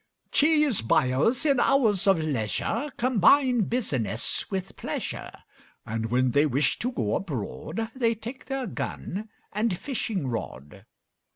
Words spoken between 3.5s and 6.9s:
business with pleasure, And when they wish